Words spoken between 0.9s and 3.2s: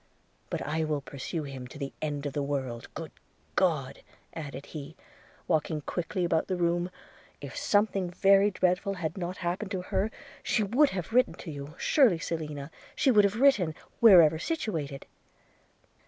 pursue him to the end of the world– Good